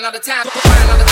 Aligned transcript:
another 0.00 0.18
time. 0.18 0.46
Find 0.46 0.84
another 0.88 1.04
time. 1.04 1.09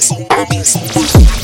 beats. 0.00 1.43